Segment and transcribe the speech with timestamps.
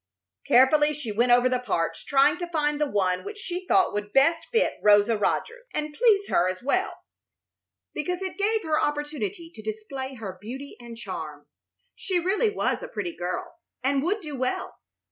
[0.47, 4.11] Carefully she went over the parts, trying to find the one which she thought would
[4.11, 6.93] best fit Rosa Rogers, and please her as well,
[7.93, 11.45] because it gave her opportunity to display her beauty and charm.
[11.93, 13.53] She really was a pretty girl,
[13.83, 14.77] and would do well.